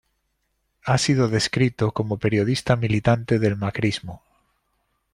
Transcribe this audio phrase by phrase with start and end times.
[0.83, 4.23] Ha sido descrito como periodista militante del macrismo.